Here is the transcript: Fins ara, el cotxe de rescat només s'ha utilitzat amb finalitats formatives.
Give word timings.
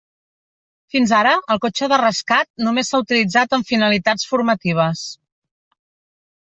Fins 0.95 1.11
ara, 1.17 1.33
el 1.55 1.61
cotxe 1.65 1.89
de 1.93 1.99
rescat 2.03 2.51
només 2.69 2.91
s'ha 2.91 3.03
utilitzat 3.07 3.57
amb 3.59 3.71
finalitats 3.75 4.27
formatives. 4.33 5.09